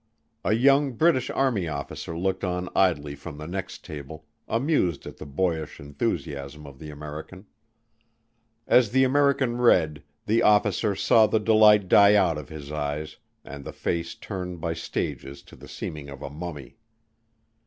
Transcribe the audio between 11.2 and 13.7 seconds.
the delight die out of his eyes and